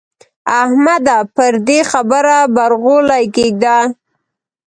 احمده 0.61 1.17
پر 1.35 1.53
دې 1.67 1.79
خبره 1.91 2.37
برغولی 2.55 3.25
کېږده. 3.35 3.77